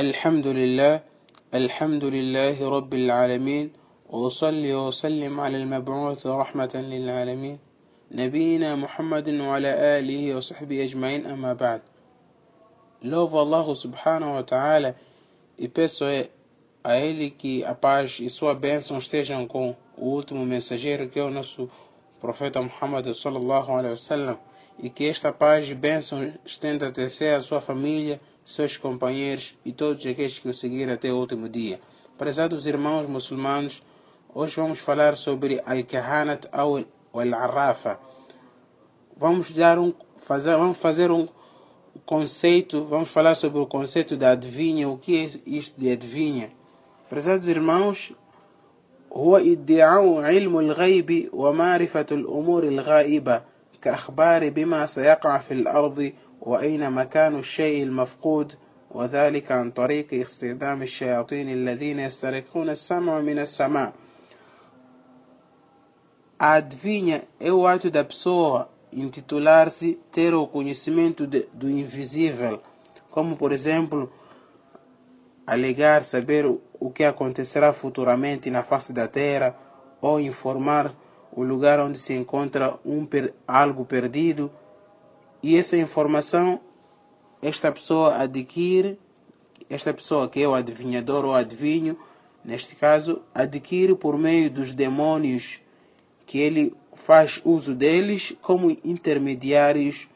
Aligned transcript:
الحمد 0.00 0.47
لله 0.47 1.01
الحمد 1.53 2.03
لله 2.03 2.69
رب 2.69 2.93
العالمين 2.93 3.71
وأصلي 4.09 4.73
وأسلم 4.73 5.39
على 5.39 5.57
المبعوث 5.57 6.27
رحمة 6.27 6.71
للعالمين 6.75 7.57
نبينا 8.11 8.75
محمد 8.75 9.29
وعلى 9.29 9.99
آله 9.99 10.35
وصحبه 10.35 10.83
أجمعين 10.83 11.25
أما 11.25 11.53
بعد 11.53 11.81
Louvo 13.03 13.37
Allah 13.37 13.75
subhanahu 13.75 14.35
wa 14.35 14.43
ta'ala 14.43 14.95
e 15.59 15.67
peço 15.67 16.05
a 16.83 16.95
Ele 16.95 17.29
que 17.29 17.65
a 17.65 17.75
paz 17.75 18.17
e 18.21 18.29
sua 18.29 18.55
bênção 18.55 18.97
estejam 18.97 19.45
com 19.45 19.75
o 19.97 20.05
último 20.05 20.45
mensageiro 20.45 21.09
que 21.09 21.19
é 21.19 21.23
o 21.23 21.29
nosso 21.29 21.69
profeta 22.21 22.61
Muhammad 22.61 23.13
sallallahu 23.13 23.71
alaihi 23.73 23.91
wasallam 23.91 24.39
e 24.79 24.89
que 24.89 25.09
esta 25.09 25.33
paz 25.33 25.69
e 25.69 25.75
bênção 25.75 26.33
estenda 26.45 26.87
até 26.87 27.09
ser 27.09 27.35
a 27.35 27.41
sua 27.41 27.59
família, 27.59 28.21
seus 28.44 28.76
companheiros 28.76 29.54
e 29.64 29.72
todos 29.72 30.04
aqueles 30.06 30.38
que 30.38 30.48
o 30.48 30.54
seguiram 30.54 30.92
até 30.92 31.12
o 31.12 31.16
último 31.16 31.48
dia. 31.48 31.80
Prezados 32.16 32.66
irmãos 32.66 33.06
muçulmanos, 33.08 33.82
hoje 34.34 34.56
vamos 34.56 34.78
falar 34.78 35.16
sobre 35.16 35.60
Al-Kahanat 35.66 36.48
ou 36.52 36.84
Al-Arrafa. 37.12 37.98
Vamos 39.16 39.50
dar 39.50 39.78
um 39.78 39.92
fazer 40.18 40.56
vamos 40.56 40.78
fazer 40.78 41.10
um 41.10 41.28
conceito, 42.04 42.84
vamos 42.84 43.10
falar 43.10 43.34
sobre 43.34 43.60
o 43.60 43.66
conceito 43.66 44.16
da 44.16 44.32
adivinha, 44.32 44.88
o 44.88 44.96
que 44.96 45.16
é 45.16 45.30
isto 45.46 45.80
de 45.80 45.90
adivinha. 45.90 46.50
Prezados 47.08 47.48
irmãos, 47.48 48.12
هو 49.12 49.36
ادعاء 49.36 50.22
علم 50.22 50.58
الغيب 50.58 51.30
ومعرفة 51.32 52.06
الأمور 52.12 52.64
الغائبة 52.64 53.42
كأخبار 53.82 54.50
بما 54.50 54.86
سيقع 54.86 55.38
في 55.38 55.54
الأرض 55.54 56.12
وأين 56.40 56.90
مكان 56.90 57.38
الشيء 57.38 57.82
المفقود 57.82 58.54
وذلك 58.90 59.52
عن 59.52 59.70
طريق 59.70 60.14
استخدام 60.14 60.82
الشياطين 60.82 61.48
الذين 61.48 61.98
يسترقون 62.00 62.68
السمع 62.70 63.20
من 63.20 63.38
السماء 63.38 63.92
A 66.38 66.52
adivinha 66.52 67.22
é 67.40 67.50
o 67.50 67.66
ato 67.66 67.90
da 67.90 68.04
pessoa 68.04 68.68
intitular-se 68.92 69.98
ter 70.12 70.34
o 70.34 70.46
conhecimento 70.46 71.26
de, 71.26 71.48
do 71.54 71.68
invisível, 71.68 72.60
como 73.10 73.36
por 73.36 73.52
exemplo, 73.52 74.12
alegar 75.46 76.04
saber 76.04 76.44
o 76.46 76.90
que 76.90 77.04
acontecerá 77.04 77.72
futuramente 77.72 78.50
na 78.50 78.62
face 78.62 78.92
da 78.92 79.08
terra 79.08 79.56
ou 80.00 80.20
informar 80.20 80.94
o 81.32 81.42
lugar 81.42 81.80
onde 81.80 81.98
se 81.98 82.12
encontra 82.14 82.74
um 82.84 83.06
algo 83.46 83.84
perdido. 83.84 84.50
e 85.43 85.57
essa 85.57 85.75
informação 85.77 86.59
esta 87.41 87.71
pessoa 87.71 88.17
adquire, 88.17 88.99
esta 89.69 89.93
pessoa 89.93 90.29
que 90.29 90.41
é 90.41 90.47
o 90.47 90.53
adivinhador 90.53 91.25
ou 91.25 91.33
adivinho, 91.33 91.97
neste 92.45 92.75
caso, 92.75 93.21
adquire 93.33 93.95
por 93.95 94.17
meio 94.17 94.49
dos 94.49 94.75
demônios 94.75 95.59
que 96.25 96.37
ele 96.37 96.73
faz 96.93 97.41
uso 97.43 97.73
deles 97.73 98.33
como 98.41 98.69
intermediários. 98.85 100.07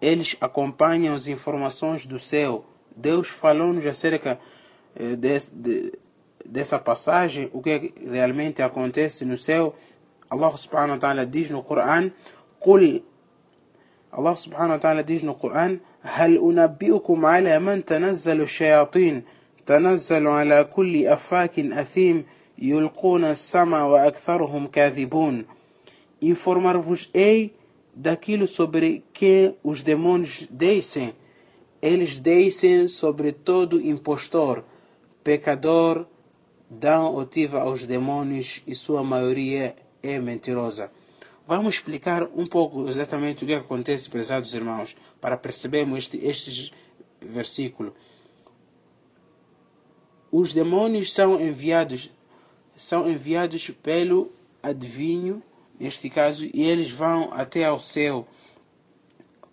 Eles 0.00 0.36
acompanham 0.40 1.14
as 1.14 1.26
informações 1.26 2.04
do 2.04 2.18
céu. 2.18 2.66
Deus 2.94 3.28
falou-nos 3.28 3.86
acerca 3.86 4.38
eh, 4.94 5.16
de, 5.16 5.38
de, 5.52 5.92
dessa 6.44 6.78
passagem, 6.78 7.48
o 7.52 7.62
que 7.62 7.94
realmente 8.04 8.60
acontece 8.60 9.24
no 9.24 9.38
céu. 9.38 9.74
Allah 10.28 10.54
subhanahu 10.56 10.92
wa 10.92 10.98
ta'ala 10.98 11.24
diz 11.24 11.48
no 11.48 11.62
Coran: 11.62 12.10
الله 14.18 14.34
سبحانه 14.34 14.74
وتعالى 14.74 15.02
diz 15.04 15.22
no 15.22 15.34
Coran 15.34 15.80
هل 16.02 16.38
أنبئكم 16.38 17.26
على 17.26 17.58
من 17.58 17.84
تنزل 17.84 18.40
الشياطين 18.40 19.22
تنزل 19.66 20.26
على 20.26 20.64
كل 20.64 21.06
أفاك 21.06 21.58
أثيم 21.58 22.24
يلقون 22.58 23.24
السمع 23.24 23.84
وأكثرهم 23.84 24.66
كاذبون 24.66 25.44
Informar-vos-ei 26.22 27.54
daquilo 27.94 28.48
sobre 28.48 29.04
que 29.12 29.54
os 29.62 29.82
demônios 29.82 30.46
descem. 30.50 31.12
Eles 31.82 32.20
descem 32.20 32.88
sobre 32.88 33.32
todo 33.32 33.80
impostor, 33.80 34.64
pecador, 35.22 36.06
dão 36.70 37.14
otiva 37.14 37.60
aos 37.60 37.86
demônios 37.86 38.62
e 38.66 38.74
sua 38.74 39.02
maioria 39.04 39.76
é 40.02 40.18
mentirosa. 40.18 40.90
Vamos 41.46 41.76
explicar 41.76 42.24
um 42.34 42.44
pouco 42.44 42.88
exatamente 42.88 43.44
o 43.44 43.46
que 43.46 43.54
acontece, 43.54 44.10
prezados 44.10 44.52
irmãos, 44.52 44.96
para 45.20 45.36
percebermos 45.36 45.98
este, 45.98 46.18
este 46.26 46.72
versículo. 47.20 47.94
Os 50.32 50.52
demônios 50.52 51.12
são 51.12 51.40
enviados, 51.40 52.10
são 52.74 53.08
enviados 53.08 53.70
pelo 53.70 54.28
adivinho, 54.60 55.40
neste 55.78 56.10
caso, 56.10 56.46
e 56.52 56.62
eles 56.64 56.90
vão 56.90 57.32
até 57.32 57.64
ao 57.64 57.78
céu 57.78 58.26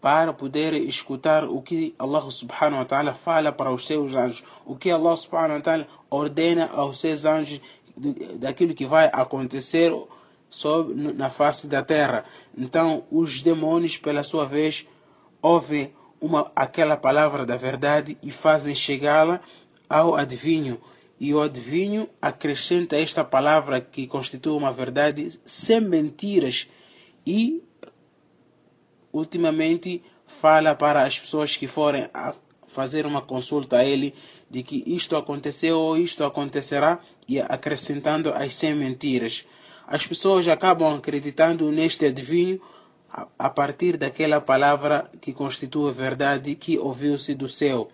para 0.00 0.32
poder 0.32 0.72
escutar 0.72 1.44
o 1.44 1.60
que 1.60 1.94
Allah 1.98 2.28
subhanahu 2.30 2.78
wa 2.78 2.84
ta'ala 2.86 3.12
fala 3.12 3.52
para 3.52 3.70
os 3.70 3.86
seus 3.86 4.14
anjos, 4.14 4.42
o 4.64 4.76
que 4.76 4.90
Allah 4.90 5.14
subhanahu 5.14 5.56
wa 5.56 5.60
ta'ala 5.60 5.86
ordena 6.10 6.70
aos 6.72 6.98
seus 6.98 7.26
anjos 7.26 7.60
daquilo 8.38 8.74
que 8.74 8.86
vai 8.86 9.10
acontecer 9.12 9.92
sobre, 10.52 10.94
na 10.94 11.30
face 11.30 11.66
da 11.66 11.82
terra. 11.82 12.24
Então, 12.56 13.04
os 13.10 13.42
demônios, 13.42 13.96
pela 13.96 14.22
sua 14.22 14.44
vez, 14.44 14.86
ouvem 15.40 15.92
uma, 16.20 16.52
aquela 16.54 16.96
palavra 16.96 17.46
da 17.46 17.56
verdade 17.56 18.18
e 18.22 18.30
fazem 18.30 18.74
chegá-la 18.74 19.40
ao 19.88 20.14
adivinho. 20.14 20.78
E 21.18 21.32
o 21.32 21.40
adivinho 21.40 22.06
acrescenta 22.20 22.96
esta 22.96 23.24
palavra 23.24 23.80
que 23.80 24.06
constitui 24.06 24.52
uma 24.52 24.72
verdade 24.72 25.40
sem 25.46 25.80
mentiras 25.80 26.68
e, 27.26 27.62
ultimamente, 29.10 30.04
fala 30.26 30.74
para 30.74 31.02
as 31.02 31.18
pessoas 31.18 31.56
que 31.56 31.66
forem 31.66 32.06
fazer 32.66 33.06
uma 33.06 33.22
consulta 33.22 33.78
a 33.78 33.84
ele 33.84 34.14
de 34.50 34.62
que 34.62 34.82
isto 34.86 35.16
aconteceu 35.16 35.78
ou 35.78 35.96
isto 35.96 36.24
acontecerá 36.24 36.98
e 37.26 37.40
acrescentando 37.40 38.30
as 38.34 38.54
sem 38.54 38.74
mentiras 38.74 39.46
as 39.86 40.06
pessoas 40.06 40.46
acabam 40.48 40.94
acreditando 40.94 41.70
neste 41.70 42.06
adivinho 42.06 42.60
a 43.38 43.50
partir 43.50 43.96
daquela 43.96 44.40
palavra 44.40 45.10
que 45.20 45.32
constitui 45.32 45.90
a 45.90 45.92
verdade 45.92 46.54
que 46.54 46.78
ouviu-se 46.78 47.34
do 47.34 47.48
céu. 47.48 47.90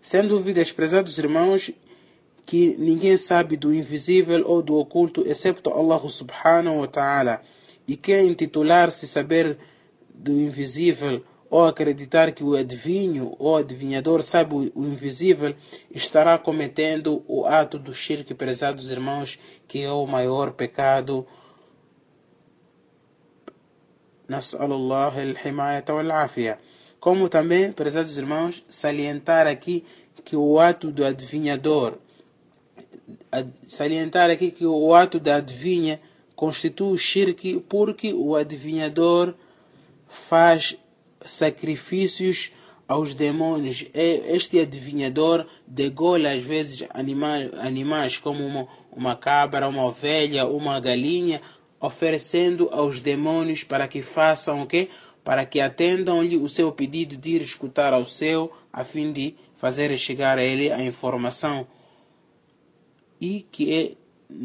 Sem 0.00 0.26
dúvidas, 0.26 0.70
prezados 0.70 1.18
irmãos, 1.18 1.72
que 2.46 2.76
ninguém 2.78 3.16
sabe 3.16 3.56
do 3.56 3.74
invisível 3.74 4.44
ou 4.46 4.62
do 4.62 4.76
oculto 4.76 5.24
excepto 5.26 5.70
Allah 5.70 6.00
subhanahu 6.08 6.80
wa 6.80 6.86
ta'ala. 6.86 7.42
E 7.86 7.96
quem 7.96 8.28
intitular-se 8.28 9.06
saber 9.08 9.58
do 10.14 10.32
invisível 10.32 11.24
ou 11.52 11.66
acreditar 11.66 12.32
que 12.32 12.42
o 12.42 12.56
adivinho 12.56 13.36
ou 13.38 13.58
adivinhador 13.58 14.22
sabe 14.22 14.72
o 14.74 14.86
invisível, 14.86 15.54
estará 15.94 16.38
cometendo 16.38 17.22
o 17.28 17.44
ato 17.44 17.78
do 17.78 17.92
shirk, 17.92 18.32
prezados 18.32 18.90
irmãos, 18.90 19.38
que 19.68 19.82
é 19.82 19.92
o 19.92 20.06
maior 20.06 20.52
pecado. 20.52 21.26
Como 26.98 27.28
também, 27.28 27.70
prezados 27.70 28.16
irmãos, 28.16 28.64
salientar 28.70 29.46
aqui 29.46 29.84
que 30.24 30.34
o 30.34 30.58
ato 30.58 30.90
do 30.90 31.04
adivinhador, 31.04 31.98
salientar 33.66 34.30
aqui 34.30 34.50
que 34.50 34.64
o 34.64 34.94
ato 34.94 35.20
da 35.20 35.36
adivinha 35.36 36.00
constitui 36.34 36.94
o 36.94 36.96
shirk 36.96 37.62
porque 37.68 38.14
o 38.14 38.36
adivinhador 38.36 39.34
faz 40.08 40.78
sacrifícios 41.26 42.52
aos 42.86 43.14
demônios. 43.14 43.86
Este 43.94 44.58
adivinhador 44.58 45.46
degola 45.66 46.32
às 46.32 46.42
vezes 46.42 46.86
animais, 46.90 47.50
animais 47.54 48.18
como 48.18 48.44
uma, 48.44 48.68
uma 48.90 49.16
cabra, 49.16 49.68
uma 49.68 49.84
ovelha, 49.84 50.46
uma 50.46 50.78
galinha, 50.78 51.40
oferecendo 51.80 52.68
aos 52.70 53.00
demônios 53.00 53.64
para 53.64 53.88
que 53.88 54.02
façam 54.02 54.62
o 54.62 54.66
quê? 54.66 54.88
Para 55.24 55.46
que 55.46 55.60
atendam-lhe 55.60 56.36
o 56.36 56.48
seu 56.48 56.70
pedido 56.70 57.16
de 57.16 57.36
ir 57.36 57.42
escutar 57.42 57.92
ao 57.92 58.04
céu, 58.04 58.52
a 58.72 58.84
fim 58.84 59.12
de 59.12 59.34
fazer 59.56 59.96
chegar 59.96 60.38
a 60.38 60.44
ele 60.44 60.70
a 60.70 60.82
informação. 60.82 61.66
E 63.20 63.46
que 63.50 63.72
é, 63.72 63.92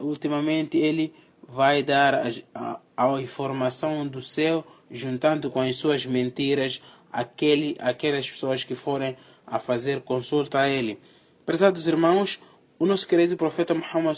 ultimamente 0.00 0.76
ele 0.76 1.12
vai 1.47 1.83
dar 1.83 2.15
a, 2.15 2.29
a, 2.55 2.81
a 3.15 3.21
informação 3.21 4.07
do 4.07 4.21
céu 4.21 4.65
juntando 4.89 5.49
com 5.49 5.61
as 5.61 5.75
suas 5.75 6.05
mentiras 6.05 6.81
aquele, 7.11 7.75
aquelas 7.79 8.29
pessoas 8.29 8.63
que 8.63 8.75
forem 8.75 9.15
a 9.45 9.59
fazer 9.59 10.01
consulta 10.01 10.59
a 10.59 10.69
ele. 10.69 10.99
Prezados 11.45 11.87
irmãos, 11.87 12.39
o 12.79 12.85
nosso 12.85 13.07
querido 13.07 13.35
profeta 13.37 13.73
Muhammad 13.73 14.17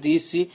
disse 0.00 0.50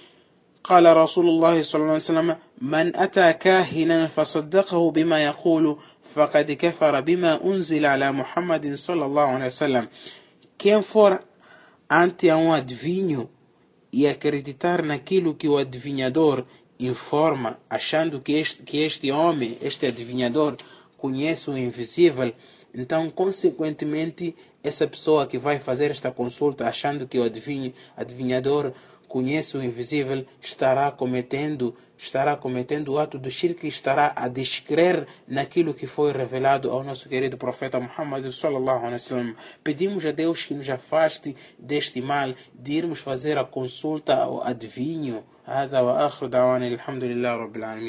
قال 0.63 0.97
رسول 0.97 1.25
الله 1.29 1.63
صلى 1.63 1.79
الله 1.81 1.91
عليه 1.93 2.03
وسلم 2.03 2.37
من 2.61 2.95
أتى 2.95 3.33
كاهنا 3.33 4.07
فصدقه 4.07 4.91
بما 4.91 5.23
يقول 5.23 5.77
فقد 6.15 6.51
كفر 6.51 7.01
بما 7.01 7.43
أنزل 7.45 7.85
على 7.85 8.11
محمد 8.11 8.75
صلى 8.75 9.05
الله 9.05 9.21
عليه 9.21 9.45
وسلم 9.45 9.87
quem 10.57 10.83
for 10.83 11.19
ante 11.89 12.29
um 12.31 12.51
adivinho 12.51 13.29
e 13.96 14.08
acreditar 14.08 14.82
naquilo 14.82 15.36
que 15.36 15.46
o 15.46 15.56
adivinhador 15.56 16.44
informa, 16.80 17.60
achando 17.70 18.20
que 18.20 18.32
este, 18.32 18.64
que 18.64 18.78
este 18.78 19.12
homem, 19.12 19.56
este 19.62 19.86
adivinhador, 19.86 20.56
conhece 20.98 21.48
o 21.48 21.56
invisível, 21.56 22.34
então, 22.74 23.08
consequentemente, 23.08 24.34
essa 24.64 24.84
pessoa 24.84 25.28
que 25.28 25.38
vai 25.38 25.60
fazer 25.60 25.92
esta 25.92 26.10
consulta 26.10 26.66
achando 26.66 27.06
que 27.06 27.20
o 27.20 27.22
adivinho, 27.22 27.72
adivinhador 27.96 28.72
conhece 29.13 29.57
o 29.57 29.63
invisível, 29.63 30.25
estará 30.41 30.91
cometendo, 30.91 31.75
estará 31.97 32.35
cometendo 32.35 32.93
o 32.93 32.99
ato 32.99 33.17
do 33.17 33.29
shirk, 33.29 33.67
estará 33.67 34.13
a 34.15 34.27
descrer 34.27 35.07
naquilo 35.27 35.73
que 35.73 35.87
foi 35.87 36.11
revelado 36.13 36.69
ao 36.69 36.83
nosso 36.83 37.09
querido 37.09 37.37
profeta 37.37 37.79
Muhammad 37.79 38.23
sallallahu 38.31 38.79
alaihi 38.79 38.93
wasallam. 38.93 39.35
Pedimos 39.63 40.05
a 40.05 40.11
Deus 40.11 40.45
que 40.45 40.53
nos 40.53 40.69
afaste 40.69 41.35
deste 41.57 42.01
mal, 42.01 42.33
de 42.53 42.73
irmos 42.73 42.99
fazer 42.99 43.37
a 43.37 43.43
consulta 43.43 44.15
ao 44.15 44.43
adivinho. 44.43 45.23
هذا 45.49 45.79
وآخر 45.79 46.27
دعوانا 46.27 46.67
الحمد 46.67 47.03
لله 47.03 47.35
رب 47.35 47.55
العالمين 47.55 47.87